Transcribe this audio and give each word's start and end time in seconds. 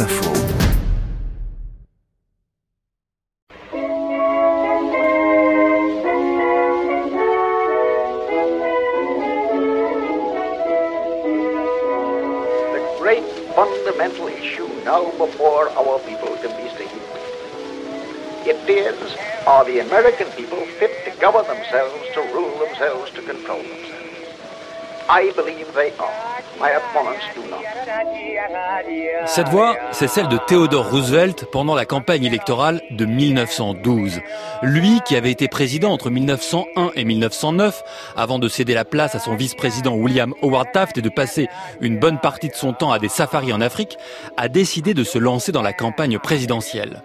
Info. 0.00 0.32
The 12.72 12.96
great 12.98 13.22
fundamental 13.54 14.26
issue 14.26 14.66
now 14.84 15.12
before 15.12 15.68
our 15.70 16.00
people 16.00 16.36
can 16.38 16.50
be 16.60 16.68
stated. 16.70 17.00
It 18.46 18.68
is, 18.68 19.16
are 19.46 19.64
the 19.64 19.78
American 19.78 20.26
people 20.32 20.66
fit 20.66 21.04
to 21.04 21.20
govern 21.20 21.46
themselves, 21.46 22.04
to 22.14 22.20
rule 22.34 22.58
themselves, 22.58 23.12
to 23.12 23.22
control 23.22 23.62
themselves? 23.62 24.03
I 25.08 25.32
believe 25.36 25.66
they 25.74 25.92
are. 25.98 26.34
My 26.58 26.70
opponents 26.76 27.24
do 27.34 27.42
not. 27.50 27.58
Cette 29.26 29.48
voix, 29.48 29.76
c'est 29.92 30.08
celle 30.08 30.28
de 30.28 30.38
Theodore 30.46 30.90
Roosevelt 30.90 31.46
pendant 31.50 31.74
la 31.74 31.84
campagne 31.84 32.24
électorale 32.24 32.80
de 32.90 33.04
1912. 33.04 34.20
Lui 34.62 35.00
qui 35.04 35.16
avait 35.16 35.30
été 35.30 35.48
président 35.48 35.92
entre 35.92 36.10
1901 36.10 36.92
et 36.94 37.04
1909, 37.04 37.82
avant 38.16 38.38
de 38.38 38.48
céder 38.48 38.74
la 38.74 38.84
place 38.84 39.14
à 39.14 39.18
son 39.18 39.34
vice-président 39.34 39.94
William 39.94 40.34
Howard 40.42 40.72
Taft 40.72 40.98
et 40.98 41.02
de 41.02 41.08
passer 41.08 41.48
une 41.80 41.98
bonne 41.98 42.18
partie 42.18 42.48
de 42.48 42.54
son 42.54 42.72
temps 42.72 42.92
à 42.92 42.98
des 42.98 43.08
safaris 43.08 43.52
en 43.52 43.60
Afrique, 43.60 43.98
a 44.36 44.48
décidé 44.48 44.94
de 44.94 45.04
se 45.04 45.18
lancer 45.18 45.52
dans 45.52 45.62
la 45.62 45.72
campagne 45.72 46.18
présidentielle. 46.18 47.02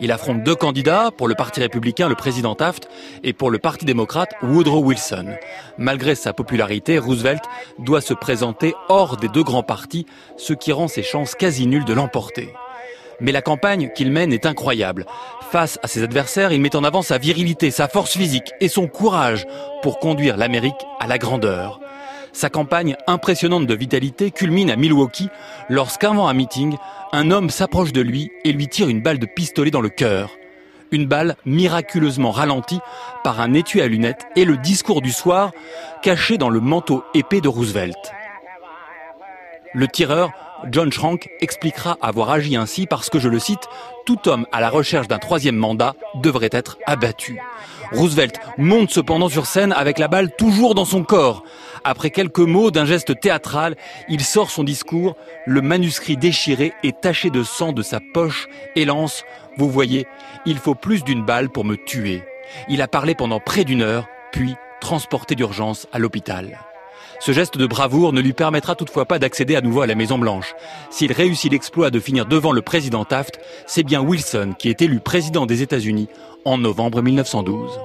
Il 0.00 0.10
affronte 0.10 0.42
deux 0.42 0.56
candidats, 0.56 1.10
pour 1.16 1.28
le 1.28 1.36
Parti 1.36 1.60
républicain, 1.60 2.08
le 2.08 2.16
président 2.16 2.56
Taft, 2.56 2.88
et 3.22 3.32
pour 3.32 3.52
le 3.52 3.58
Parti 3.58 3.84
démocrate, 3.84 4.32
Woodrow 4.42 4.82
Wilson. 4.82 5.36
Malgré 5.78 6.16
sa 6.16 6.32
popularité, 6.32 6.98
Roosevelt 6.98 7.41
doit 7.78 8.00
se 8.00 8.14
présenter 8.14 8.74
hors 8.88 9.16
des 9.16 9.28
deux 9.28 9.42
grands 9.42 9.62
partis, 9.62 10.06
ce 10.36 10.52
qui 10.52 10.72
rend 10.72 10.88
ses 10.88 11.02
chances 11.02 11.34
quasi 11.34 11.66
nulles 11.66 11.84
de 11.84 11.92
l'emporter. 11.92 12.52
Mais 13.20 13.32
la 13.32 13.42
campagne 13.42 13.90
qu'il 13.94 14.10
mène 14.10 14.32
est 14.32 14.46
incroyable. 14.46 15.06
Face 15.50 15.78
à 15.82 15.88
ses 15.88 16.02
adversaires, 16.02 16.52
il 16.52 16.60
met 16.60 16.74
en 16.74 16.84
avant 16.84 17.02
sa 17.02 17.18
virilité, 17.18 17.70
sa 17.70 17.86
force 17.86 18.16
physique 18.16 18.52
et 18.60 18.68
son 18.68 18.88
courage 18.88 19.46
pour 19.82 19.98
conduire 19.98 20.36
l'Amérique 20.36 20.74
à 20.98 21.06
la 21.06 21.18
grandeur. 21.18 21.78
Sa 22.32 22.48
campagne 22.48 22.96
impressionnante 23.06 23.66
de 23.66 23.74
vitalité 23.74 24.30
culmine 24.30 24.70
à 24.70 24.76
Milwaukee 24.76 25.28
lorsqu'avant 25.68 26.28
un 26.28 26.34
meeting, 26.34 26.76
un 27.12 27.30
homme 27.30 27.50
s'approche 27.50 27.92
de 27.92 28.00
lui 28.00 28.30
et 28.44 28.52
lui 28.52 28.68
tire 28.68 28.88
une 28.88 29.02
balle 29.02 29.18
de 29.18 29.26
pistolet 29.26 29.70
dans 29.70 29.82
le 29.82 29.90
cœur. 29.90 30.30
Une 30.92 31.06
balle 31.06 31.36
miraculeusement 31.44 32.30
ralentie 32.30 32.80
par 33.24 33.40
un 33.40 33.54
étui 33.54 33.80
à 33.80 33.88
lunettes 33.88 34.26
et 34.36 34.44
le 34.44 34.56
discours 34.56 35.02
du 35.02 35.10
soir 35.10 35.50
caché 36.02 36.38
dans 36.38 36.50
le 36.50 36.60
manteau 36.60 37.02
épais 37.14 37.40
de 37.40 37.48
Roosevelt. 37.48 37.96
Le 39.74 39.88
tireur, 39.88 40.30
John 40.70 40.92
Schrank, 40.92 41.28
expliquera 41.40 41.96
avoir 42.00 42.30
agi 42.30 42.56
ainsi 42.56 42.86
parce 42.86 43.08
que, 43.08 43.18
je 43.18 43.28
le 43.28 43.38
cite, 43.38 43.66
tout 44.04 44.28
homme 44.28 44.46
à 44.52 44.60
la 44.60 44.68
recherche 44.68 45.08
d'un 45.08 45.18
troisième 45.18 45.56
mandat 45.56 45.94
devrait 46.16 46.50
être 46.52 46.78
abattu. 46.86 47.40
Roosevelt 47.92 48.38
monte 48.58 48.90
cependant 48.90 49.28
sur 49.28 49.46
scène 49.46 49.72
avec 49.72 49.98
la 49.98 50.08
balle 50.08 50.34
toujours 50.36 50.74
dans 50.74 50.84
son 50.84 51.04
corps. 51.04 51.42
Après 51.84 52.10
quelques 52.10 52.38
mots 52.38 52.70
d'un 52.70 52.84
geste 52.84 53.18
théâtral, 53.18 53.76
il 54.08 54.22
sort 54.22 54.50
son 54.50 54.62
discours, 54.62 55.16
le 55.46 55.62
manuscrit 55.62 56.16
déchiré 56.16 56.74
et 56.82 56.92
taché 56.92 57.30
de 57.30 57.42
sang 57.42 57.72
de 57.72 57.82
sa 57.82 58.00
poche 58.14 58.46
et 58.76 58.84
lance 58.84 59.24
«Vous 59.56 59.70
voyez, 59.70 60.06
il 60.46 60.58
faut 60.58 60.74
plus 60.74 61.02
d'une 61.02 61.24
balle 61.24 61.50
pour 61.50 61.64
me 61.64 61.76
tuer». 61.76 62.22
Il 62.68 62.82
a 62.82 62.88
parlé 62.88 63.14
pendant 63.14 63.40
près 63.40 63.64
d'une 63.64 63.82
heure, 63.82 64.06
puis 64.32 64.54
transporté 64.80 65.34
d'urgence 65.34 65.86
à 65.92 65.98
l'hôpital. 65.98 66.58
Ce 67.24 67.30
geste 67.30 67.56
de 67.56 67.66
bravoure 67.68 68.12
ne 68.12 68.20
lui 68.20 68.32
permettra 68.32 68.74
toutefois 68.74 69.04
pas 69.04 69.20
d'accéder 69.20 69.54
à 69.54 69.60
nouveau 69.60 69.82
à 69.82 69.86
la 69.86 69.94
Maison 69.94 70.18
Blanche. 70.18 70.56
S'il 70.90 71.12
réussit 71.12 71.52
l'exploit 71.52 71.92
de 71.92 72.00
finir 72.00 72.26
devant 72.26 72.50
le 72.50 72.62
président 72.62 73.04
Taft, 73.04 73.38
c'est 73.68 73.84
bien 73.84 74.02
Wilson 74.02 74.54
qui 74.58 74.68
est 74.68 74.82
élu 74.82 74.98
président 74.98 75.46
des 75.46 75.62
États-Unis 75.62 76.08
en 76.44 76.58
novembre 76.58 77.00
1912. 77.00 77.78